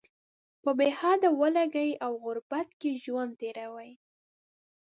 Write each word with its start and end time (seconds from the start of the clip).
په 0.63 0.69
بې 0.77 0.87
حده 0.99 1.29
ولږې 1.39 1.89
او 2.05 2.11
غربت 2.23 2.69
کې 2.79 2.91
ژوند 3.03 3.31
تیروي. 3.41 3.91